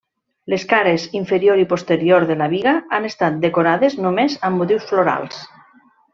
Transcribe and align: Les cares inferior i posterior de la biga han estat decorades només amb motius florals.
Les 0.51 0.63
cares 0.69 1.03
inferior 1.19 1.61
i 1.63 1.67
posterior 1.73 2.25
de 2.31 2.37
la 2.39 2.47
biga 2.55 2.73
han 2.99 3.05
estat 3.11 3.39
decorades 3.45 3.99
només 4.07 4.39
amb 4.51 4.63
motius 4.65 4.89
florals. 4.95 5.39